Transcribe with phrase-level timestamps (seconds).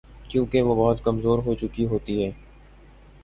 [0.29, 2.31] کیونکہ وہ بہت کمزور ہو چکی ہوتی ہیں